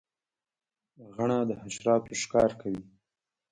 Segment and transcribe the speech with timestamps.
[1.15, 2.81] غڼه د حشراتو ښکار کوي